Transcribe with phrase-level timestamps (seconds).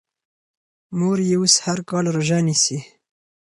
[0.97, 2.79] مور یې اوس هر کال روژه نیسي.